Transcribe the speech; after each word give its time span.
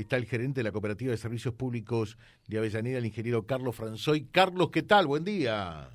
está 0.00 0.16
el 0.16 0.26
gerente 0.26 0.60
de 0.60 0.64
la 0.64 0.72
Cooperativa 0.72 1.10
de 1.10 1.16
Servicios 1.16 1.54
Públicos 1.54 2.18
de 2.46 2.58
Avellaneda, 2.58 2.98
el 2.98 3.06
ingeniero 3.06 3.46
Carlos 3.46 3.76
Franzoy. 3.76 4.26
Carlos, 4.30 4.70
¿qué 4.70 4.82
tal? 4.82 5.06
Buen 5.06 5.24
día. 5.24 5.88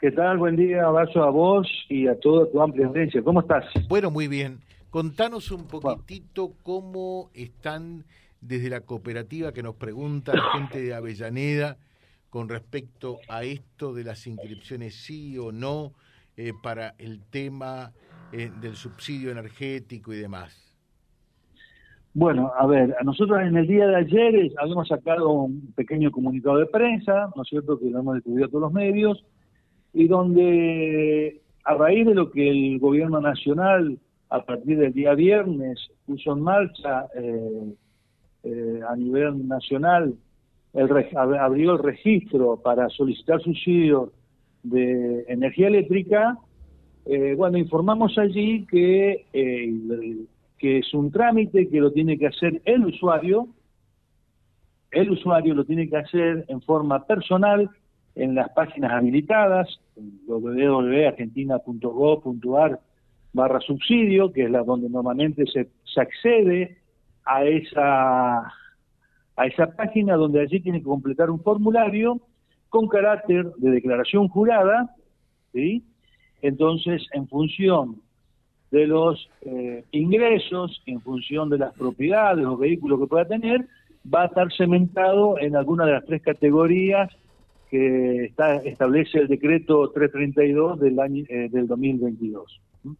¿Qué 0.00 0.10
tal? 0.10 0.38
Buen 0.38 0.56
día, 0.56 0.84
abrazo 0.84 1.22
a 1.22 1.30
vos 1.30 1.68
y 1.88 2.08
a 2.08 2.18
toda 2.18 2.50
tu 2.50 2.60
amplia 2.60 2.86
audiencia. 2.86 3.22
¿Cómo 3.22 3.40
estás? 3.40 3.64
Bueno, 3.88 4.10
muy 4.10 4.26
bien. 4.26 4.58
Contanos 4.90 5.50
un 5.52 5.68
poquitito 5.68 6.54
cómo 6.64 7.30
están 7.34 8.04
desde 8.40 8.68
la 8.68 8.80
cooperativa 8.80 9.52
que 9.52 9.62
nos 9.62 9.76
pregunta 9.76 10.34
la 10.34 10.50
gente 10.54 10.82
de 10.82 10.92
Avellaneda 10.92 11.78
con 12.28 12.48
respecto 12.48 13.18
a 13.28 13.44
esto 13.44 13.94
de 13.94 14.04
las 14.04 14.26
inscripciones 14.26 14.96
sí 14.96 15.38
o 15.38 15.52
no 15.52 15.92
eh, 16.36 16.52
para 16.62 16.94
el 16.98 17.20
tema 17.22 17.92
eh, 18.32 18.50
del 18.60 18.74
subsidio 18.74 19.30
energético 19.30 20.12
y 20.12 20.16
demás. 20.16 20.71
Bueno, 22.14 22.52
a 22.58 22.66
ver, 22.66 22.94
nosotros 23.04 23.40
en 23.40 23.56
el 23.56 23.66
día 23.66 23.86
de 23.86 23.96
ayer 23.96 24.52
habíamos 24.58 24.88
sacado 24.88 25.30
un 25.30 25.72
pequeño 25.74 26.10
comunicado 26.10 26.58
de 26.58 26.66
prensa, 26.66 27.30
¿no 27.34 27.42
es 27.42 27.48
cierto?, 27.48 27.78
que 27.78 27.88
lo 27.88 28.00
hemos 28.00 28.16
distribuido 28.16 28.46
a 28.46 28.50
todos 28.50 28.62
los 28.62 28.72
medios, 28.72 29.24
y 29.94 30.08
donde 30.08 31.40
a 31.64 31.74
raíz 31.74 32.06
de 32.06 32.14
lo 32.14 32.30
que 32.30 32.50
el 32.50 32.78
gobierno 32.78 33.20
nacional 33.20 33.98
a 34.28 34.44
partir 34.44 34.78
del 34.78 34.92
día 34.92 35.14
viernes 35.14 35.78
puso 36.04 36.32
en 36.32 36.40
marcha 36.42 37.06
eh, 37.14 37.74
eh, 38.44 38.80
a 38.86 38.94
nivel 38.94 39.48
nacional, 39.48 40.14
el, 40.74 40.90
abrió 41.16 41.72
el 41.72 41.78
registro 41.78 42.58
para 42.58 42.90
solicitar 42.90 43.40
subsidios 43.40 44.10
de 44.62 45.24
energía 45.28 45.68
eléctrica, 45.68 46.38
eh, 47.06 47.34
bueno, 47.36 47.56
informamos 47.56 48.18
allí 48.18 48.66
que 48.66 49.24
que 50.62 50.78
es 50.78 50.94
un 50.94 51.10
trámite 51.10 51.68
que 51.68 51.80
lo 51.80 51.90
tiene 51.90 52.16
que 52.16 52.28
hacer 52.28 52.62
el 52.64 52.86
usuario, 52.86 53.48
el 54.92 55.10
usuario 55.10 55.54
lo 55.54 55.64
tiene 55.64 55.88
que 55.88 55.96
hacer 55.96 56.44
en 56.46 56.62
forma 56.62 57.04
personal 57.04 57.68
en 58.14 58.36
las 58.36 58.48
páginas 58.50 58.92
habilitadas, 58.92 59.80
www.argentina.gov.ar 59.96 62.78
barra 63.32 63.58
subsidio, 63.58 64.32
que 64.32 64.44
es 64.44 64.52
la 64.52 64.62
donde 64.62 64.88
normalmente 64.88 65.46
se, 65.46 65.68
accede 66.00 66.78
a 67.24 67.44
esa, 67.44 68.38
a 68.38 69.46
esa 69.46 69.74
página 69.74 70.14
donde 70.14 70.42
allí 70.42 70.60
tiene 70.60 70.78
que 70.78 70.84
completar 70.84 71.28
un 71.28 71.42
formulario 71.42 72.20
con 72.68 72.86
carácter 72.86 73.52
de 73.56 73.72
declaración 73.72 74.28
jurada, 74.28 74.94
¿sí? 75.52 75.82
Entonces, 76.40 77.04
en 77.14 77.26
función 77.26 78.00
de 78.72 78.86
los 78.86 79.28
eh, 79.42 79.84
ingresos 79.92 80.82
en 80.86 81.00
función 81.02 81.50
de 81.50 81.58
las 81.58 81.74
propiedades, 81.74 82.42
los 82.42 82.58
vehículos 82.58 82.98
que 83.00 83.06
pueda 83.06 83.26
tener, 83.26 83.66
va 84.12 84.22
a 84.22 84.26
estar 84.26 84.52
cementado 84.52 85.38
en 85.38 85.54
alguna 85.54 85.84
de 85.84 85.92
las 85.92 86.04
tres 86.06 86.22
categorías 86.22 87.10
que 87.70 88.24
está, 88.24 88.56
establece 88.56 89.18
el 89.18 89.28
decreto 89.28 89.90
332 89.90 90.80
del 90.80 90.98
año 90.98 91.24
eh, 91.28 91.48
del 91.50 91.66
2022. 91.66 92.60
O 92.86 92.94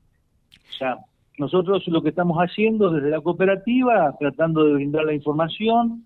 sea, 0.79 0.99
nosotros 1.39 1.87
lo 1.89 2.03
que 2.03 2.11
estamos 2.11 2.37
haciendo 2.39 2.91
desde 2.91 3.11
la 3.11 3.23
cooperativa, 3.23 4.15
tratando 4.19 4.65
de 4.65 4.75
brindar 4.75 5.05
la 5.05 5.15
información 5.15 6.05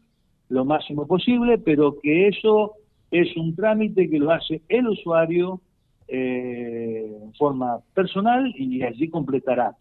lo 0.49 0.65
máximo 0.65 1.09
posible, 1.09 1.59
pero 1.59 1.99
que 2.01 2.29
eso 2.29 2.75
es 3.11 3.37
un 3.37 3.57
trámite 3.57 4.09
que 4.09 4.21
lo 4.21 4.31
hace 4.31 4.63
el 4.69 4.87
usuario 4.87 5.61
eh, 6.09 7.19
en 7.23 7.35
forma 7.35 7.81
personal 7.95 8.53
y 8.57 8.83
allí 8.83 9.09
completará 9.09 9.77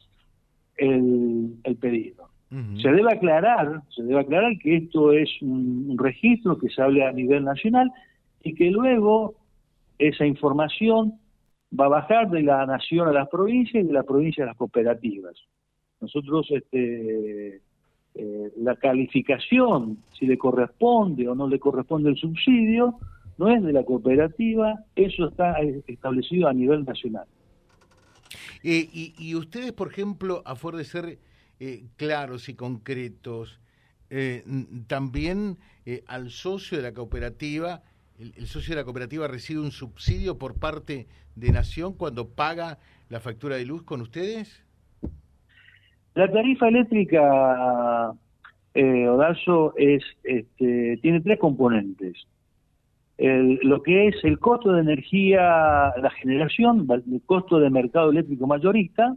el, 0.78 1.58
pedido. 1.80 2.30
Se 2.82 2.90
debe 2.90 3.12
aclarar, 3.12 3.82
se 3.90 4.02
debe 4.04 4.22
aclarar 4.22 4.58
que 4.60 4.78
esto 4.78 5.12
es 5.12 5.30
un, 5.42 5.98
registro 5.98 6.58
que 6.58 6.70
se 6.70 6.82
habla 6.82 7.10
a 7.10 7.12
nivel 7.12 7.44
nacional 7.44 7.92
y 8.44 8.56
que 8.56 8.72
luego 8.72 9.36
esa 10.00 10.26
información 10.26 11.16
va 11.78 11.86
a 11.86 11.90
bajar 11.90 12.30
de 12.30 12.44
la 12.44 12.66
nación 12.66 13.10
a 13.10 13.12
las 13.12 13.28
provincias 13.28 13.84
y 13.84 13.88
de 13.88 13.94
la 13.94 14.04
provincia 14.04 14.46
a 14.46 14.48
las 14.48 14.56
cooperativas. 14.56 15.36
Nosotros, 16.00 16.48
este, 16.52 17.62
eh, 18.16 18.52
la 18.58 18.76
calificación, 18.78 19.98
si 20.18 20.26
le 20.26 20.38
corresponde 20.38 21.28
o 21.28 21.36
no 21.36 21.50
le 21.50 21.60
corresponde 21.60 22.10
el 22.10 22.16
subsidio, 22.16 23.00
no 23.38 23.50
es 23.50 23.64
de 23.64 23.74
la 23.74 23.84
cooperativa, 23.84 24.84
eso 24.96 25.28
está 25.28 25.56
establecido 25.88 26.48
a 26.48 26.54
nivel 26.54 26.86
nacional. 26.86 27.26
Eh, 28.64 28.90
y, 29.18 29.36
ustedes, 29.36 29.72
por 29.74 29.90
ejemplo, 29.90 30.42
a 30.46 30.56
fuer 30.56 30.76
de 30.76 30.84
ser 30.86 31.20
eh, 31.60 31.84
claros 31.98 32.50
y 32.50 32.56
concretos, 32.56 33.60
eh, 34.10 34.44
también 34.88 35.58
al 36.08 36.32
socio 36.32 36.78
de 36.78 36.84
la 36.84 36.94
cooperativa, 36.94 37.84
el, 38.20 38.48
socio 38.48 38.74
de 38.74 38.82
la 38.82 38.86
cooperativa 38.86 39.28
recibe 39.28 39.60
un 39.60 39.72
subsidio 39.72 40.38
por 40.38 40.58
parte 40.58 41.08
de 41.36 41.52
Nación 41.52 41.94
cuando 41.94 42.30
paga 42.30 42.80
la 43.10 43.20
factura 43.20 43.58
de 43.58 43.66
luz 43.66 43.84
con 43.84 44.02
ustedes? 44.02 44.64
La 46.16 46.32
tarifa 46.32 46.70
eléctrica, 46.70 48.14
eh, 48.74 49.08
es, 49.78 50.04
este, 50.24 50.98
tiene 51.02 51.22
tres 51.22 51.40
componentes 51.40 52.26
lo 53.18 53.82
que 53.82 54.08
es 54.08 54.16
el 54.24 54.40
costo 54.40 54.74
de 54.74 54.82
energía, 54.82 55.94
la 56.02 56.10
generación, 56.22 56.88
el 56.90 57.22
costo 57.26 57.60
de 57.60 57.70
mercado 57.70 58.12
eléctrico 58.12 58.46
mayorista, 58.46 59.16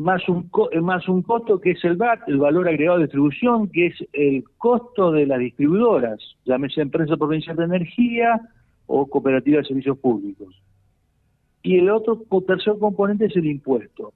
más 0.00 0.26
un, 0.30 0.50
eh, 0.72 0.80
más 0.80 1.06
un 1.08 1.22
costo 1.22 1.60
que 1.60 1.72
es 1.72 1.84
el 1.84 1.96
VAT, 1.96 2.26
el 2.26 2.38
valor 2.38 2.66
agregado 2.68 2.96
de 2.96 3.04
distribución, 3.04 3.68
que 3.68 3.88
es 3.88 3.94
el 4.14 4.44
costo 4.56 5.12
de 5.12 5.26
las 5.26 5.38
distribuidoras, 5.38 6.18
llámese 6.46 6.80
empresa 6.80 7.18
provincial 7.18 7.56
de 7.56 7.64
energía 7.64 8.40
o 8.86 9.06
cooperativa 9.06 9.58
de 9.58 9.64
servicios 9.64 9.98
públicos. 9.98 10.58
Y 11.62 11.76
el 11.76 11.90
otro 11.90 12.22
tercer 12.46 12.78
componente 12.78 13.26
es 13.26 13.36
el 13.36 13.44
impuesto. 13.44 14.14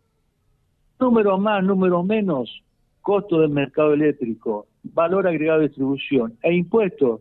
Número 0.98 1.36
más, 1.36 1.62
número 1.62 2.02
menos, 2.02 2.62
costo 3.02 3.40
del 3.40 3.50
mercado 3.50 3.92
eléctrico, 3.92 4.66
valor 4.84 5.26
agregado 5.26 5.60
de 5.60 5.66
distribución 5.66 6.38
e 6.42 6.54
impuestos 6.54 7.20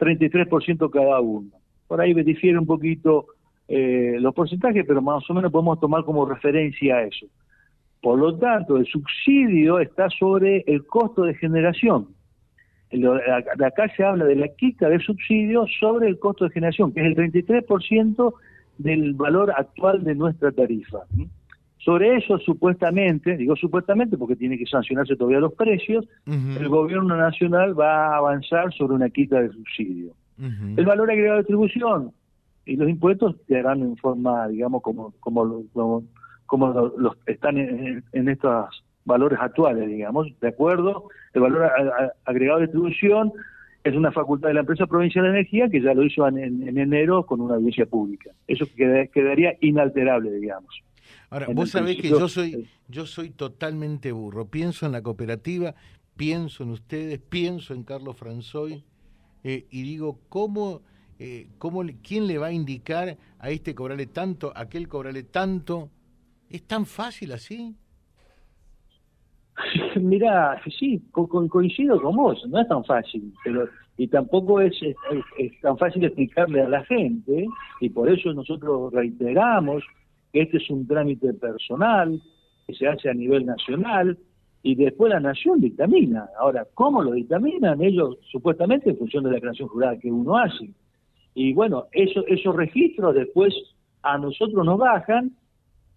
33% 0.00 0.90
cada 0.90 1.20
uno. 1.20 1.50
Por 1.86 2.00
ahí 2.00 2.14
difiere 2.14 2.58
un 2.58 2.66
poquito 2.66 3.26
eh, 3.68 4.16
los 4.18 4.34
porcentajes, 4.34 4.84
pero 4.86 5.00
más 5.00 5.28
o 5.30 5.34
menos 5.34 5.52
podemos 5.52 5.78
tomar 5.78 6.04
como 6.04 6.26
referencia 6.26 7.02
eso. 7.02 7.26
Por 8.02 8.18
lo 8.18 8.36
tanto, 8.36 8.76
el 8.76 8.86
subsidio 8.86 9.78
está 9.78 10.08
sobre 10.10 10.64
el 10.66 10.86
costo 10.86 11.22
de 11.22 11.34
generación. 11.34 12.08
Acá 13.64 13.88
se 13.96 14.02
habla 14.02 14.24
de 14.24 14.34
la 14.34 14.48
quita 14.48 14.88
del 14.88 15.00
subsidio 15.00 15.66
sobre 15.78 16.08
el 16.08 16.18
costo 16.18 16.44
de 16.46 16.50
generación, 16.50 16.92
que 16.92 17.00
es 17.00 17.06
el 17.06 17.14
33% 17.14 18.34
del 18.78 19.14
valor 19.14 19.52
actual 19.56 20.02
de 20.02 20.14
nuestra 20.14 20.50
tarifa. 20.50 21.00
Sobre 21.80 22.16
eso, 22.16 22.38
supuestamente, 22.38 23.38
digo 23.38 23.56
supuestamente 23.56 24.18
porque 24.18 24.36
tiene 24.36 24.58
que 24.58 24.66
sancionarse 24.66 25.16
todavía 25.16 25.40
los 25.40 25.54
precios, 25.54 26.06
el 26.26 26.68
gobierno 26.68 27.16
nacional 27.16 27.78
va 27.78 28.08
a 28.08 28.18
avanzar 28.18 28.70
sobre 28.74 28.94
una 28.94 29.08
quita 29.08 29.40
de 29.40 29.48
subsidio. 29.50 30.12
El 30.38 30.84
valor 30.84 31.10
agregado 31.10 31.36
de 31.36 31.42
distribución 31.42 32.12
y 32.66 32.76
los 32.76 32.88
impuestos 32.88 33.36
quedarán 33.48 33.80
en 33.80 33.96
forma, 33.96 34.46
digamos, 34.48 34.82
como, 34.82 35.14
como, 35.20 35.64
como, 36.46 36.92
los, 36.98 37.16
están 37.26 37.56
en, 37.56 38.28
estos 38.28 38.84
valores 39.06 39.38
actuales, 39.40 39.88
digamos, 39.88 40.28
¿de 40.38 40.48
acuerdo? 40.48 41.08
El 41.32 41.40
valor 41.40 41.70
agregado 42.26 42.58
de 42.58 42.66
distribución 42.66 43.32
es 43.84 43.94
una 43.94 44.12
facultad 44.12 44.48
de 44.48 44.54
la 44.54 44.60
empresa 44.60 44.86
provincial 44.86 45.24
de 45.24 45.30
energía 45.30 45.70
que 45.70 45.80
ya 45.80 45.94
lo 45.94 46.04
hizo 46.04 46.28
en, 46.28 46.78
enero 46.78 47.24
con 47.24 47.40
una 47.40 47.54
audiencia 47.54 47.86
pública. 47.86 48.30
Eso 48.46 48.66
quedaría 48.76 49.56
inalterable, 49.60 50.30
digamos. 50.32 50.82
Ahora, 51.30 51.48
vos 51.52 51.70
sabés 51.70 51.96
que 51.96 52.08
yo 52.08 52.28
soy, 52.28 52.68
yo 52.88 53.06
soy 53.06 53.30
totalmente 53.30 54.12
burro. 54.12 54.46
Pienso 54.46 54.86
en 54.86 54.92
la 54.92 55.02
cooperativa, 55.02 55.74
pienso 56.16 56.64
en 56.64 56.70
ustedes, 56.70 57.20
pienso 57.20 57.74
en 57.74 57.84
Carlos 57.84 58.16
Franzoy 58.16 58.84
eh, 59.44 59.66
y 59.70 59.82
digo, 59.82 60.18
¿cómo, 60.28 60.82
eh, 61.18 61.48
cómo, 61.58 61.82
¿quién 62.02 62.26
le 62.26 62.38
va 62.38 62.48
a 62.48 62.52
indicar 62.52 63.16
a 63.38 63.50
este 63.50 63.74
cobrarle 63.74 64.06
tanto, 64.06 64.52
a 64.54 64.62
aquel 64.62 64.88
cobrarle 64.88 65.22
tanto? 65.22 65.88
¿Es 66.48 66.62
tan 66.64 66.84
fácil 66.86 67.32
así? 67.32 67.74
Mira, 70.00 70.60
sí, 70.78 71.02
coincido 71.12 72.00
con 72.00 72.16
vos, 72.16 72.44
no 72.48 72.60
es 72.60 72.68
tan 72.68 72.84
fácil, 72.84 73.32
pero 73.44 73.68
y 74.00 74.08
tampoco 74.08 74.62
es, 74.62 74.72
es, 74.82 75.60
tan 75.60 75.76
fácil 75.76 76.02
explicarle 76.04 76.62
a 76.62 76.68
la 76.70 76.82
gente, 76.86 77.46
y 77.80 77.90
por 77.90 78.08
eso 78.08 78.32
nosotros 78.32 78.90
reiteramos 78.94 79.84
este 80.32 80.58
es 80.58 80.70
un 80.70 80.86
trámite 80.86 81.32
personal 81.34 82.20
que 82.66 82.74
se 82.74 82.86
hace 82.86 83.08
a 83.08 83.14
nivel 83.14 83.46
nacional 83.46 84.18
y 84.62 84.74
después 84.74 85.12
la 85.12 85.20
nación 85.20 85.60
dictamina. 85.60 86.28
Ahora, 86.38 86.66
¿cómo 86.74 87.02
lo 87.02 87.12
dictaminan? 87.12 87.80
Ellos 87.82 88.18
supuestamente 88.30 88.90
en 88.90 88.98
función 88.98 89.24
de 89.24 89.32
la 89.32 89.40
creación 89.40 89.68
jurada 89.68 89.98
que 89.98 90.10
uno 90.10 90.36
hace. 90.36 90.70
Y 91.34 91.52
bueno, 91.54 91.86
eso, 91.92 92.26
esos 92.26 92.54
registros 92.54 93.14
después 93.14 93.54
a 94.02 94.18
nosotros 94.18 94.64
nos 94.64 94.78
bajan 94.78 95.32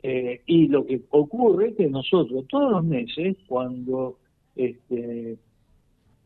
eh, 0.02 0.42
y 0.46 0.68
lo 0.68 0.86
que 0.86 1.02
ocurre 1.10 1.70
es 1.70 1.76
que 1.76 1.88
nosotros 1.88 2.46
todos 2.48 2.72
los 2.72 2.84
meses, 2.84 3.38
cuando 3.48 4.18
este, 4.56 5.38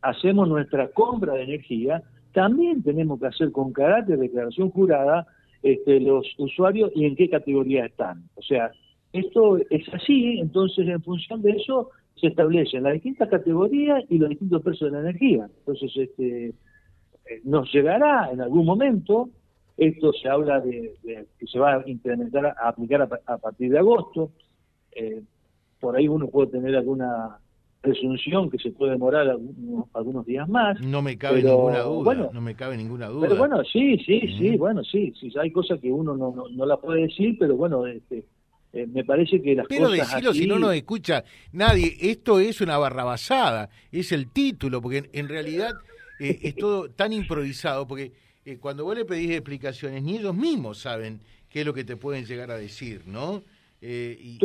hacemos 0.02 0.48
nuestra 0.48 0.90
compra 0.90 1.34
de 1.34 1.44
energía, 1.44 2.04
también 2.34 2.84
tenemos 2.84 3.20
que 3.20 3.28
hacer 3.28 3.52
con 3.52 3.74
carácter 3.74 4.18
de 4.18 4.28
declaración 4.28 4.70
jurada 4.72 5.28
este, 5.64 6.00
los 6.00 6.28
usuarios 6.38 6.92
y 6.96 7.06
en 7.06 7.16
qué 7.16 7.30
categoría 7.30 7.86
están. 7.86 8.24
O 8.36 8.42
sea, 8.42 8.72
esto 9.14 9.58
es 9.70 9.88
así, 9.94 10.40
entonces 10.40 10.88
en 10.88 11.02
función 11.02 11.42
de 11.42 11.52
eso 11.52 11.90
se 12.16 12.28
establecen 12.28 12.84
las 12.84 12.94
distintas 12.94 13.30
categorías 13.30 14.04
y 14.10 14.18
los 14.18 14.30
distintos 14.30 14.62
precios 14.62 14.92
de 14.92 14.98
la 14.98 15.10
energía. 15.10 15.50
Entonces, 15.60 15.92
este, 15.96 16.48
eh, 16.48 17.42
nos 17.44 17.72
llegará 17.72 18.30
en 18.32 18.42
algún 18.42 18.66
momento, 18.66 19.30
esto 19.78 20.12
se 20.14 20.28
habla 20.28 20.60
de, 20.60 20.94
que 21.04 21.48
se 21.48 21.60
va 21.60 21.76
a 21.76 21.90
implementar, 21.90 22.46
a 22.48 22.70
aplicar 22.70 23.08
a, 23.26 23.38
partir 23.38 23.72
de 23.72 23.80
agosto, 23.80 24.32
eh, 24.92 25.22
por 25.80 25.96
ahí 25.96 26.08
uno 26.08 26.28
puede 26.28 26.52
tener 26.52 26.76
alguna 26.76 27.40
presunción 27.82 28.50
que 28.50 28.58
se 28.58 28.72
puede 28.72 28.94
demorar 28.94 29.28
algunos, 29.94 30.26
días 30.26 30.48
más. 30.50 30.80
No 30.82 31.02
me 31.02 31.18
cabe 31.18 31.44
ninguna 31.44 31.80
duda, 31.80 32.30
no 32.34 32.42
me 32.42 32.56
cabe 32.56 32.78
ninguna 32.78 33.08
duda. 33.08 33.28
Pero 33.28 33.38
bueno, 33.38 33.64
sí, 33.64 33.98
sí, 34.06 34.22
sí, 34.38 34.58
bueno, 34.58 34.84
sí, 34.84 35.14
sí, 35.20 35.32
hay 35.40 35.52
cosas 35.52 35.80
que 35.80 35.92
uno 35.92 36.16
no, 36.16 36.34
no, 36.36 36.50
no 36.50 36.66
la 36.66 36.78
puede 36.78 37.04
decir, 37.04 37.38
pero 37.40 37.56
bueno, 37.56 37.86
este, 37.88 38.26
eh, 38.74 38.86
me 38.86 39.04
parece 39.04 39.42
que 39.42 39.56
las 39.56 39.68
Pero 39.68 39.90
decirlo 39.90 40.34
si 40.34 40.46
no 40.46 40.60
nos 40.60 40.76
escucha 40.76 41.24
nadie, 41.54 41.96
esto 42.00 42.40
es 42.40 42.62
una 42.62 42.78
barrabasada, 42.78 43.70
es 43.92 44.12
el 44.12 44.30
título, 44.32 44.82
porque 44.82 45.10
en, 45.14 45.30
realidad 45.30 45.74
eh, 46.20 46.40
es 46.44 46.56
todo 46.56 46.90
tan 46.90 47.14
improvisado, 47.14 47.88
porque 47.88 48.12
eh, 48.46 48.58
cuando 48.58 48.84
vos 48.84 48.96
le 48.96 49.06
pedís 49.06 49.32
explicaciones, 49.32 50.04
ni 50.04 50.18
ellos 50.18 50.36
mismos 50.36 50.80
saben 50.80 51.22
qué 51.50 51.62
es 51.62 51.66
lo 51.66 51.74
que 51.74 51.86
te 51.86 51.96
pueden 51.96 52.26
llegar 52.26 52.52
a 52.52 52.58
decir, 52.58 53.04
¿no? 53.08 53.44
Y, 53.82 54.38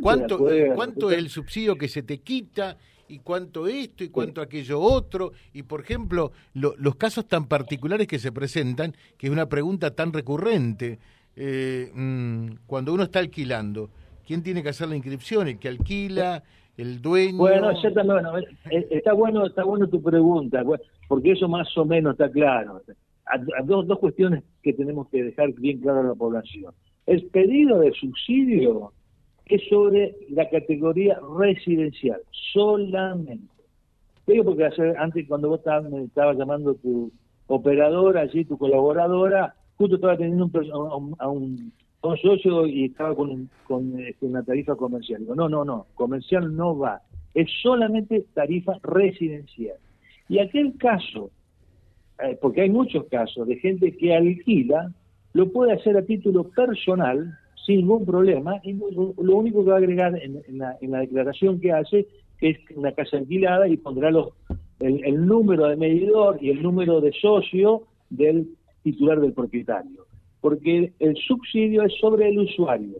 cuánto, 0.00 0.38
cuánto 0.74 1.10
es 1.10 1.18
el 1.18 1.28
subsidio 1.28 1.76
que 1.76 1.88
se 1.88 2.02
te 2.02 2.18
quita, 2.18 2.76
y 3.10 3.18
cuánto 3.18 3.66
esto, 3.66 4.04
y 4.04 4.08
cuánto 4.08 4.40
aquello 4.40 4.80
otro, 4.80 5.32
y 5.52 5.64
por 5.64 5.80
ejemplo, 5.80 6.30
los 6.54 6.94
casos 6.94 7.26
tan 7.26 7.46
particulares 7.46 8.06
que 8.06 8.20
se 8.20 8.30
presentan, 8.30 8.94
que 9.18 9.26
es 9.26 9.32
una 9.32 9.48
pregunta 9.48 9.94
tan 9.94 10.12
recurrente, 10.12 10.98
eh, 11.34 11.90
mm, 11.92 12.50
cuando 12.66 12.94
uno 12.94 13.02
está 13.02 13.18
alquilando, 13.18 13.90
¿quién 14.24 14.42
tiene 14.42 14.62
que 14.62 14.68
hacer 14.68 14.88
la 14.88 14.94
inscripción? 14.94 15.48
¿El 15.48 15.58
que 15.58 15.68
alquila? 15.68 16.44
¿El 16.76 17.02
dueño? 17.02 17.36
Bueno, 17.36 17.72
bueno, 18.04 18.38
eh, 18.38 18.44
eh, 18.70 18.86
está 18.90 19.12
bueno, 19.12 19.44
está 19.44 19.64
bueno 19.64 19.88
tu 19.88 20.00
pregunta, 20.00 20.62
porque 21.08 21.32
eso 21.32 21.48
más 21.48 21.76
o 21.76 21.84
menos 21.84 22.12
está 22.12 22.30
claro. 22.30 22.80
dos, 23.64 23.88
dos 23.88 23.98
cuestiones 23.98 24.44
que 24.62 24.72
tenemos 24.72 25.08
que 25.08 25.24
dejar 25.24 25.52
bien 25.54 25.80
claro 25.80 26.00
a 26.00 26.04
la 26.04 26.14
población. 26.14 26.72
El 27.10 27.24
pedido 27.26 27.80
de 27.80 27.90
subsidio 27.90 28.92
es 29.46 29.60
sobre 29.68 30.14
la 30.28 30.48
categoría 30.48 31.18
residencial, 31.40 32.20
solamente. 32.52 33.52
digo 34.28 34.44
porque 34.44 34.68
antes 34.96 35.26
cuando 35.26 35.48
vos 35.48 35.58
estabas, 35.58 35.90
me 35.90 36.04
estabas 36.04 36.38
llamando 36.38 36.76
tu 36.76 37.10
operadora 37.48 38.20
allí, 38.20 38.44
tu 38.44 38.56
colaboradora, 38.56 39.56
justo 39.76 39.96
estaba 39.96 40.16
teniendo 40.16 40.44
un, 40.44 41.16
a, 41.18 41.28
un, 41.28 41.72
socio 42.22 42.64
y 42.68 42.84
estaba 42.84 43.12
con, 43.16 43.50
con 43.66 43.98
este, 43.98 44.26
una 44.26 44.44
tarifa 44.44 44.76
comercial. 44.76 45.22
Digo, 45.22 45.34
no, 45.34 45.48
no, 45.48 45.64
no, 45.64 45.86
comercial 45.96 46.54
no 46.54 46.78
va, 46.78 47.02
es 47.34 47.48
solamente 47.60 48.24
tarifa 48.34 48.74
residencial. 48.84 49.78
Y 50.28 50.38
aquel 50.38 50.78
caso, 50.78 51.32
eh, 52.22 52.38
porque 52.40 52.60
hay 52.60 52.70
muchos 52.70 53.06
casos 53.06 53.48
de 53.48 53.56
gente 53.56 53.96
que 53.96 54.14
alquila, 54.14 54.92
lo 55.32 55.50
puede 55.50 55.72
hacer 55.72 55.96
a 55.96 56.02
título 56.02 56.44
personal, 56.44 57.38
sin 57.66 57.78
ningún 57.78 58.04
problema, 58.04 58.60
y 58.62 58.72
lo, 58.72 59.14
único 59.36 59.64
que 59.64 59.70
va 59.70 59.76
a 59.76 59.78
agregar 59.78 60.20
en, 60.20 60.42
la, 60.58 60.76
en, 60.80 60.90
la, 60.90 61.00
declaración 61.00 61.60
que 61.60 61.72
hace 61.72 62.06
es 62.40 62.58
una 62.74 62.92
casa 62.92 63.18
alquilada 63.18 63.68
y 63.68 63.76
pondrá 63.76 64.10
los, 64.10 64.30
el, 64.80 65.04
el 65.04 65.26
número 65.26 65.66
de 65.68 65.76
medidor 65.76 66.38
y 66.40 66.50
el 66.50 66.62
número 66.62 67.00
de 67.00 67.12
socio 67.12 67.82
del 68.08 68.48
titular 68.82 69.20
del 69.20 69.32
propietario, 69.32 70.06
porque 70.40 70.92
el 70.98 71.16
subsidio 71.16 71.82
es 71.82 71.92
sobre 72.00 72.28
el 72.28 72.38
usuario, 72.40 72.98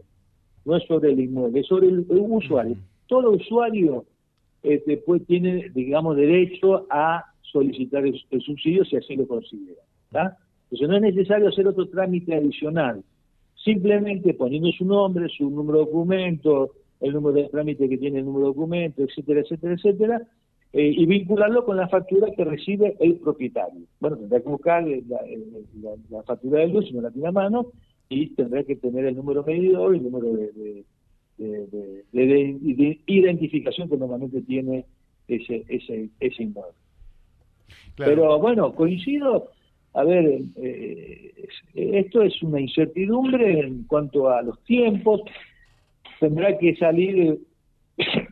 no 0.65 0.77
es 0.77 0.83
sobre 0.83 1.11
el 1.11 1.19
inmueble, 1.19 1.61
es 1.61 1.67
sobre 1.67 1.87
el, 1.87 2.05
usuario. 2.09 2.77
Todo 3.07 3.31
usuario 3.31 4.05
este, 4.63 4.97
pues, 4.97 5.25
tiene, 5.25 5.69
digamos, 5.73 6.15
derecho 6.15 6.85
a 6.89 7.25
solicitar 7.41 8.05
el, 8.05 8.21
subsidio 8.41 8.85
si 8.85 8.95
así 8.95 9.15
lo 9.15 9.27
considera. 9.27 9.81
Entonces 10.71 10.87
no 10.87 10.95
es 10.95 11.15
necesario 11.15 11.49
hacer 11.49 11.67
otro 11.67 11.87
trámite 11.89 12.33
adicional, 12.33 13.03
simplemente 13.61 14.33
poniendo 14.33 14.71
su 14.71 14.85
nombre, 14.85 15.27
su 15.29 15.49
número 15.49 15.79
de 15.79 15.85
documento, 15.85 16.71
el 17.01 17.13
número 17.13 17.35
de 17.35 17.49
trámite 17.49 17.89
que 17.89 17.97
tiene 17.97 18.19
el 18.19 18.25
número 18.25 18.47
de 18.47 18.53
documento, 18.53 19.03
etcétera, 19.03 19.41
etcétera, 19.41 19.73
etcétera, 19.73 20.21
eh, 20.71 20.93
y 20.95 21.05
vincularlo 21.05 21.65
con 21.65 21.75
la 21.75 21.89
factura 21.89 22.31
que 22.35 22.45
recibe 22.45 22.95
el 23.01 23.15
propietario. 23.15 23.81
Bueno, 23.99 24.15
tendrá 24.17 24.39
que 24.39 24.47
buscar 24.47 24.87
la, 24.87 26.23
factura 26.23 26.61
de 26.61 26.67
luz 26.69 26.87
si 26.87 26.93
no 26.93 27.01
la 27.01 27.11
tiene 27.11 27.27
a 27.27 27.33
mano 27.33 27.73
y 28.07 28.27
tendrá 28.29 28.63
que 28.63 28.77
tener 28.77 29.03
el 29.05 29.17
número 29.17 29.43
medidor 29.43 29.93
y 29.93 29.97
el 29.97 30.03
número 30.05 30.31
de, 30.31 30.85
de, 32.13 32.99
identificación 33.07 33.89
que 33.89 33.97
normalmente 33.97 34.41
tiene 34.43 34.85
ese, 35.27 35.65
ese, 35.67 36.09
ese 36.21 36.43
inmueble. 36.43 36.77
Pero 37.97 38.39
bueno, 38.39 38.73
coincido, 38.73 39.49
a 39.93 40.03
ver, 40.03 40.41
eh, 40.55 41.47
esto 41.73 42.21
es 42.21 42.41
una 42.43 42.61
incertidumbre 42.61 43.59
en 43.59 43.83
cuanto 43.83 44.29
a 44.29 44.41
los 44.41 44.61
tiempos, 44.63 45.21
tendrá 46.19 46.57
que 46.57 46.75
salir 46.75 47.39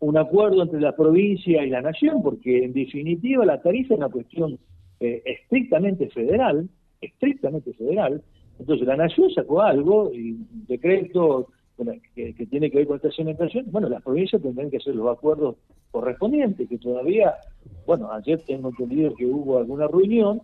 un 0.00 0.18
acuerdo 0.18 0.62
entre 0.62 0.80
la 0.80 0.96
provincia 0.96 1.64
y 1.64 1.70
la 1.70 1.82
nación, 1.82 2.22
porque 2.22 2.64
en 2.64 2.72
definitiva 2.72 3.44
la 3.46 3.62
tarifa 3.62 3.94
es 3.94 3.98
una 3.98 4.08
cuestión 4.08 4.58
eh, 4.98 5.22
estrictamente 5.24 6.08
federal, 6.10 6.68
estrictamente 7.00 7.72
federal. 7.74 8.22
Entonces 8.58 8.86
la 8.86 8.96
nación 8.96 9.30
sacó 9.30 9.62
algo, 9.62 10.12
y 10.12 10.32
un 10.32 10.64
decreto 10.66 11.48
que, 12.14 12.46
tiene 12.46 12.70
que 12.70 12.78
ver 12.78 12.86
con 12.86 12.96
esta 12.96 13.10
cementación, 13.10 13.66
bueno, 13.70 13.88
las 13.88 14.02
provincias 14.02 14.42
tendrán 14.42 14.70
que 14.70 14.76
hacer 14.76 14.94
los 14.94 15.16
acuerdos 15.16 15.56
correspondientes, 15.90 16.68
que 16.68 16.78
todavía, 16.78 17.34
bueno, 17.86 18.10
ayer 18.12 18.40
tengo 18.46 18.70
entendido 18.70 19.14
que 19.14 19.26
hubo 19.26 19.58
alguna 19.58 19.86
reunión, 19.88 20.42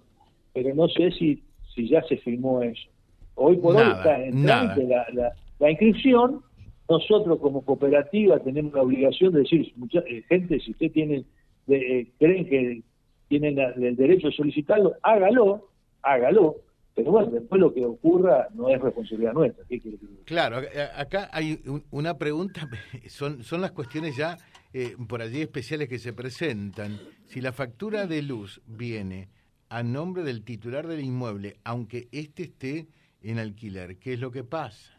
pero 0.62 0.74
no 0.74 0.88
sé 0.88 1.12
si, 1.12 1.42
si 1.74 1.88
ya 1.88 2.02
se 2.02 2.16
firmó 2.16 2.62
eso. 2.62 2.88
Hoy 3.34 3.56
por 3.58 3.76
hoy 3.76 3.82
está 3.92 4.24
en 4.24 4.44
la, 4.44 4.74
la, 5.12 5.32
la 5.60 5.70
inscripción, 5.70 6.42
nosotros 6.88 7.38
como 7.40 7.62
cooperativa 7.64 8.40
tenemos 8.40 8.72
la 8.72 8.82
obligación 8.82 9.32
de 9.32 9.40
decir, 9.40 9.72
mucha 9.76 10.00
eh, 10.00 10.24
gente, 10.28 10.58
si 10.58 10.72
usted 10.72 10.90
tiene, 10.90 11.24
eh, 11.68 12.08
creen 12.18 12.48
que 12.48 12.82
tienen 13.28 13.58
el 13.58 13.94
derecho 13.94 14.28
de 14.28 14.32
solicitarlo, 14.32 14.96
hágalo, 15.02 15.68
hágalo, 16.02 16.56
pero 16.96 17.12
bueno, 17.12 17.30
después 17.30 17.60
lo 17.60 17.72
que 17.72 17.84
ocurra 17.84 18.48
no 18.54 18.68
es 18.68 18.80
responsabilidad 18.80 19.34
nuestra. 19.34 19.64
claro, 20.24 20.56
acá 20.96 21.28
hay 21.32 21.60
una 21.90 22.18
pregunta, 22.18 22.68
son, 23.06 23.44
son 23.44 23.60
las 23.60 23.70
cuestiones 23.70 24.16
ya 24.16 24.38
eh, 24.72 24.96
por 25.08 25.22
allí 25.22 25.42
especiales 25.42 25.88
que 25.88 26.00
se 26.00 26.12
presentan. 26.12 26.98
Si 27.26 27.40
la 27.40 27.52
factura 27.52 28.08
de 28.08 28.22
luz 28.22 28.60
viene 28.66 29.28
a 29.68 29.82
nombre 29.82 30.22
del 30.22 30.42
titular 30.44 30.86
del 30.86 31.00
inmueble, 31.00 31.56
aunque 31.64 32.08
éste 32.12 32.44
esté 32.44 32.86
en 33.22 33.38
alquiler, 33.38 33.96
¿qué 33.96 34.14
es 34.14 34.20
lo 34.20 34.30
que 34.30 34.44
pasa? 34.44 34.98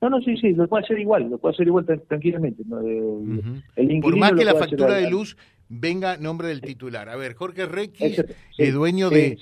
No, 0.00 0.10
no, 0.10 0.20
sí, 0.20 0.36
sí, 0.36 0.52
lo 0.52 0.68
puede 0.68 0.84
hacer 0.84 0.98
igual, 0.98 1.30
lo 1.30 1.38
puede 1.38 1.54
hacer 1.54 1.66
igual 1.68 1.86
tranquilamente. 2.08 2.64
Por 2.64 4.16
más 4.16 4.32
que 4.32 4.44
la 4.44 4.56
factura 4.56 4.94
de 4.94 5.08
luz 5.08 5.36
venga 5.68 6.16
nombre 6.16 6.48
del 6.48 6.60
titular. 6.60 7.08
A 7.08 7.16
ver, 7.16 7.34
Jorge 7.34 7.66
Requis 7.66 8.22
es 8.58 8.74
dueño 8.74 9.10
de, 9.10 9.36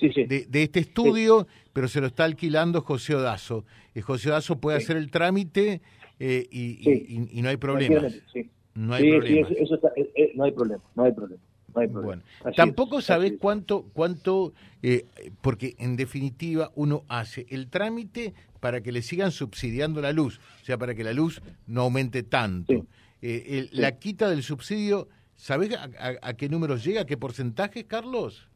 de, 0.47 0.63
este 0.63 0.79
estudio, 0.79 1.47
pero 1.73 1.87
se 1.87 1.99
lo 1.99 2.07
está 2.07 2.25
alquilando 2.25 2.81
José 2.81 3.15
Odazo. 3.15 3.65
Y 3.95 4.01
José 4.01 4.29
Odazo 4.29 4.59
puede 4.59 4.77
hacer 4.77 4.97
el 4.97 5.09
trámite 5.09 5.81
eh, 6.19 6.47
y, 6.51 7.37
y, 7.37 7.41
no 7.41 7.49
hay 7.49 7.57
problema. 7.57 8.01
No 8.75 8.93
hay 8.93 9.09
problema. 9.09 9.49
Eso 9.49 9.75
eh, 9.95 10.11
eh, 10.15 10.31
no 10.35 10.43
hay 10.43 10.51
problema, 10.51 10.83
no 11.73 11.81
hay 11.81 11.87
problema. 11.87 12.23
Bueno, 12.41 12.55
tampoco 12.55 13.01
sabes 13.01 13.33
cuánto, 13.39 13.85
cuánto, 13.93 14.53
eh, 14.81 15.05
porque 15.41 15.75
en 15.79 15.95
definitiva 15.95 16.71
uno 16.75 17.03
hace 17.07 17.45
el 17.49 17.67
trámite 17.69 18.33
para 18.59 18.81
que 18.81 18.91
le 18.91 19.01
sigan 19.01 19.31
subsidiando 19.31 20.01
la 20.01 20.13
luz, 20.13 20.39
o 20.61 20.65
sea, 20.65 20.77
para 20.77 20.95
que 20.95 21.03
la 21.03 21.13
luz 21.13 21.41
no 21.67 21.81
aumente 21.81 22.23
tanto. 22.23 22.85
Eh, 23.21 23.67
la 23.71 23.99
quita 23.99 24.29
del 24.29 24.43
subsidio, 24.43 25.07
¿sabes 25.35 25.77
a, 25.77 26.33
qué 26.33 26.49
números 26.49 26.83
llega, 26.83 27.01
a 27.01 27.05
qué 27.05 27.17
porcentaje, 27.17 27.85
Carlos? 27.85 28.47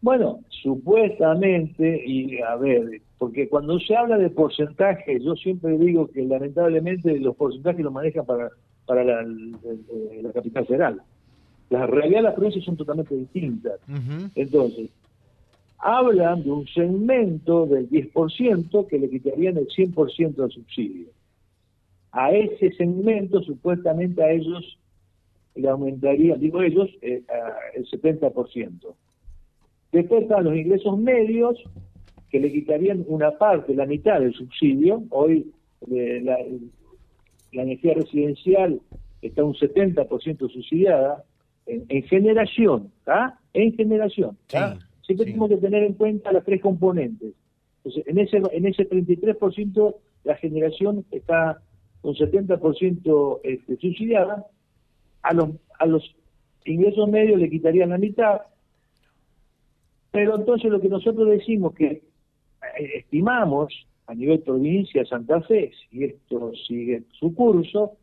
Bueno, 0.00 0.40
supuestamente, 0.48 2.02
y 2.06 2.38
a 2.40 2.56
ver, 2.56 3.00
porque 3.16 3.48
cuando 3.48 3.78
se 3.78 3.96
habla 3.96 4.18
de 4.18 4.28
porcentaje, 4.28 5.18
yo 5.20 5.34
siempre 5.34 5.78
digo 5.78 6.08
que 6.08 6.22
lamentablemente 6.22 7.18
los 7.18 7.34
porcentajes 7.36 7.82
los 7.82 7.92
manejan 7.92 8.26
para, 8.26 8.50
para 8.84 9.02
la, 9.02 9.22
la 9.22 10.32
capital 10.32 10.66
federal. 10.66 11.02
La 11.74 11.86
realidad 11.86 12.18
de 12.18 12.22
las 12.22 12.34
provincias 12.34 12.64
son 12.64 12.76
totalmente 12.76 13.16
distintas. 13.16 13.80
Entonces, 14.36 14.90
hablan 15.78 16.44
de 16.44 16.52
un 16.52 16.68
segmento 16.68 17.66
del 17.66 17.90
10% 17.90 18.86
que 18.86 18.98
le 18.98 19.10
quitarían 19.10 19.56
el 19.56 19.66
100% 19.66 20.34
del 20.36 20.50
subsidio. 20.52 21.08
A 22.12 22.30
ese 22.30 22.70
segmento, 22.74 23.42
supuestamente 23.42 24.22
a 24.22 24.30
ellos, 24.30 24.78
le 25.56 25.68
aumentaría, 25.68 26.36
digo 26.36 26.62
ellos, 26.62 26.88
eh, 27.02 27.24
el 27.74 27.86
70%. 27.88 28.94
Después 29.90 30.22
están 30.22 30.44
los 30.44 30.54
ingresos 30.54 30.96
medios, 30.96 31.60
que 32.30 32.38
le 32.38 32.52
quitarían 32.52 33.04
una 33.08 33.32
parte, 33.32 33.74
la 33.74 33.86
mitad 33.86 34.20
del 34.20 34.32
subsidio. 34.32 35.02
Hoy 35.10 35.52
la, 35.88 36.38
energía 37.50 37.94
residencial 37.94 38.80
está 39.22 39.42
un 39.42 39.54
70% 39.54 40.52
subsidiada 40.52 41.24
en, 41.66 42.02
generación, 42.04 42.92
¿está? 42.98 43.38
En 43.52 43.74
generación, 43.74 44.36
Siempre 45.02 45.26
tenemos 45.26 45.50
que 45.50 45.58
tener 45.58 45.82
en 45.82 45.92
cuenta 45.94 46.32
las 46.32 46.44
tres 46.44 46.62
componentes. 46.62 47.34
Entonces, 47.78 48.06
en 48.06 48.18
ese, 48.18 48.42
en 48.52 48.66
ese 48.66 48.88
33% 48.88 49.94
la 50.24 50.34
generación 50.36 51.04
está 51.10 51.60
un 52.02 52.14
70% 52.14 53.40
este, 53.42 53.76
subsidiada, 53.76 54.46
a 55.22 55.34
los, 55.34 55.50
a 55.78 55.86
los 55.86 56.14
ingresos 56.64 57.08
medios 57.08 57.38
le 57.38 57.50
quitarían 57.50 57.90
la 57.90 57.98
mitad, 57.98 58.42
pero 60.10 60.36
entonces 60.36 60.70
lo 60.70 60.80
que 60.80 60.88
nosotros 60.88 61.28
decimos 61.28 61.74
que 61.74 61.86
eh, 61.86 62.02
estimamos 62.96 63.74
a 64.06 64.14
nivel 64.14 64.40
provincia 64.40 65.02
de 65.02 65.08
Santa 65.08 65.40
Fe, 65.42 65.72
si 65.90 66.04
esto 66.04 66.52
sigue 66.68 67.02
su 67.18 67.34
curso, 67.34 67.96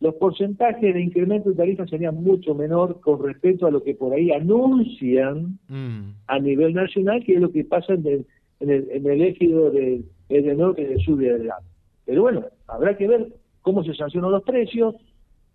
los 0.00 0.14
porcentajes 0.16 0.94
de 0.94 1.00
incremento 1.00 1.50
de 1.50 1.56
tarifas 1.56 1.88
serían 1.88 2.22
mucho 2.22 2.54
menor 2.54 3.00
con 3.00 3.22
respecto 3.24 3.66
a 3.66 3.70
lo 3.70 3.82
que 3.82 3.94
por 3.94 4.12
ahí 4.12 4.30
anuncian 4.30 5.58
mm. 5.68 6.10
a 6.26 6.38
nivel 6.38 6.74
nacional, 6.74 7.24
que 7.24 7.34
es 7.34 7.40
lo 7.40 7.50
que 7.50 7.64
pasa 7.64 7.94
en 7.94 8.06
el, 8.06 8.26
en 8.60 8.70
el, 8.70 8.90
en 8.90 9.06
el 9.06 9.22
ejido 9.22 9.70
del, 9.70 10.04
del 10.28 10.58
norte 10.58 10.82
y 10.82 10.86
del 10.86 11.00
sur 11.00 11.18
de 11.18 11.44
la 11.44 11.56
Pero 12.04 12.22
bueno, 12.22 12.44
habrá 12.66 12.96
que 12.96 13.08
ver 13.08 13.32
cómo 13.62 13.82
se 13.84 13.94
sancionan 13.94 14.32
los 14.32 14.42
precios, 14.42 14.94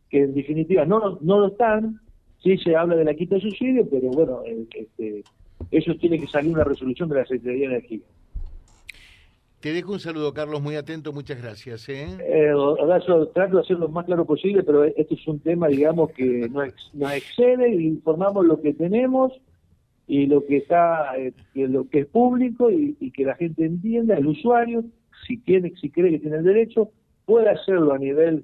que 0.10 0.24
en 0.24 0.34
definitiva 0.34 0.86
no, 0.86 1.20
no 1.22 1.40
lo 1.40 1.48
están, 1.48 2.02
sí 2.44 2.58
se 2.58 2.76
habla 2.76 2.96
de 2.96 3.06
la 3.06 3.14
quita 3.14 3.36
de 3.36 3.42
subsidio, 3.42 3.88
pero 3.90 4.10
bueno, 4.10 4.42
este, 4.46 5.24
eso 5.70 5.96
tiene 5.96 6.20
que 6.20 6.28
salir 6.28 6.54
una 6.54 6.64
resolución 6.64 7.10
de 7.10 7.16
la 7.16 7.26
Secretaría 7.26 7.70
de 7.70 7.76
Energía. 7.76 8.00
Te 9.62 9.72
dejo 9.74 9.94
un 9.94 10.00
saludo, 10.00 10.34
Carlos, 10.34 10.60
muy 10.60 10.76
atento, 10.76 11.14
muchas 11.14 11.40
gracias. 11.40 11.88
¿eh? 11.88 12.08
eh 12.20 12.52
trato 13.32 13.58
de 13.58 13.62
hacerlo 13.62 13.86
lo 13.86 13.90
más 13.90 14.06
claro 14.08 14.26
posible, 14.26 14.64
pero 14.64 14.86
este 14.86 15.14
es 15.14 15.28
un 15.28 15.40
tema, 15.40 15.68
digamos, 15.68 16.12
que 16.14 16.50
nos 16.50 17.14
excede, 17.14 17.70
informamos 17.76 18.44
lo 18.44 18.60
que 18.60 18.74
tenemos 18.74 19.40
y 20.08 20.26
lo 20.26 20.44
que 20.48 20.58
está, 20.58 21.16
eh, 21.16 21.32
lo 21.54 21.88
que 21.88 22.00
es 22.00 22.08
público 22.08 22.72
y, 22.72 23.12
que 23.12 23.24
la 23.24 23.36
gente 23.36 23.64
entienda, 23.64 24.18
el 24.18 24.26
usuario, 24.26 24.84
si 25.28 25.38
tiene, 25.38 25.72
si 25.80 25.92
cree 25.92 26.10
que 26.10 26.20
tiene 26.20 26.38
el 26.38 26.44
derecho, 26.44 26.90
puede 27.28 27.52
hacerlo 27.52 27.94
a 27.94 28.00
nivel 28.00 28.44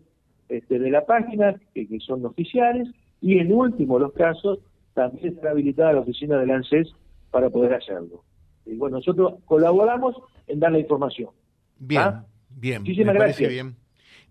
este, 0.50 0.78
de 0.78 0.92
la 0.92 1.04
página, 1.08 1.60
que, 1.74 1.88
son 2.00 2.24
oficiales, 2.28 2.90
y 3.22 3.40
en 3.40 3.52
último 3.52 3.98
los 3.98 4.14
casos, 4.14 4.60
también 4.94 5.34
está 5.34 5.50
habilitada 5.50 5.94
la 5.94 6.02
oficina 6.02 6.38
del 6.38 6.52
ANSES 6.52 6.94
para 7.32 7.50
poder 7.50 7.74
hacerlo. 7.74 8.24
Y 8.68 8.76
bueno, 8.76 8.98
nosotros 8.98 9.36
colaboramos 9.46 10.16
en 10.48 10.60
dar 10.60 10.72
la 10.72 10.80
información. 10.80 11.30
Bien, 11.80 12.02
¿Ah? 12.02 12.26
bien. 12.50 12.82
Muchísimas 12.82 13.16
gracias. 13.16 13.50
Bien. 13.50 13.76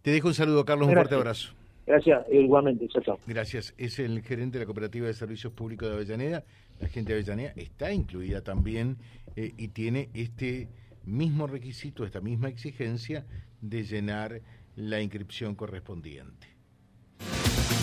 Te 0.03 0.11
dejo 0.11 0.29
un 0.29 0.35
saludo, 0.35 0.65
Carlos, 0.65 0.89
un 0.89 0.95
fuerte 0.95 1.15
abrazo. 1.15 1.53
Gracias, 1.87 2.27
igualmente. 2.33 2.89
Chao, 2.89 3.19
Gracias. 3.27 3.75
Es 3.79 3.99
el 4.01 4.23
gerente 4.23 4.59
de 4.59 4.65
la 4.65 4.67
Cooperativa 4.67 5.07
de 5.07 5.15
Servicios 5.15 5.53
Públicos 5.53 5.89
de 5.89 5.95
Avellaneda. 5.95 6.45
La 6.81 6.89
gente 6.89 7.13
de 7.13 7.21
Avellaneda 7.21 7.53
está 7.55 7.93
incluida 7.93 8.43
también 8.43 8.99
eh, 9.37 9.53
y 9.57 9.69
tiene 9.69 10.11
este 10.15 10.69
mismo 11.05 11.47
requisito, 11.47 12.05
esta 12.05 12.21
misma 12.21 12.49
exigencia 12.49 13.25
de 13.61 13.85
llenar 13.85 14.41
la 14.75 15.01
inscripción 15.01 15.55
correspondiente. 15.55 16.56